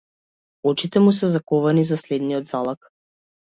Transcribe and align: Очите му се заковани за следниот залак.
Очите 0.71 1.03
му 1.03 1.13
се 1.19 1.29
заковани 1.35 1.85
за 1.91 2.01
следниот 2.05 2.53
залак. 2.55 2.93